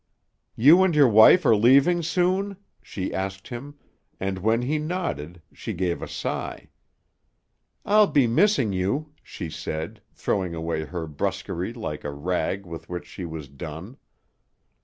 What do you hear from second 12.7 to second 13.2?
which